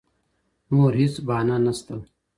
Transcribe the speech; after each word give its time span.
نور 0.69 0.91
هېڅ 0.99 1.13
بهانه 1.27 1.57
نشته. 1.65 1.95